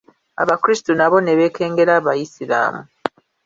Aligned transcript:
Abakristu 0.41 0.91
nabo 0.95 1.17
ne 1.21 1.33
beekengeranga 1.37 1.97
Abaisiramu. 2.01 2.81